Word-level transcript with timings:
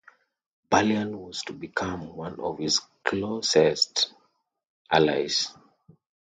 Balian 0.71 1.15
was 1.15 1.43
to 1.43 1.53
become 1.53 2.15
one 2.15 2.39
of 2.39 2.57
his 2.57 2.81
closest 3.05 4.11
allies. 4.89 5.53